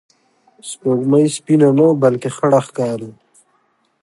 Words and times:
سپوږمۍ 0.69 1.25
سپینه 1.35 1.69
نه، 1.77 1.87
بلکې 2.01 2.29
خړه 2.35 2.59
ښکاري 2.67 3.09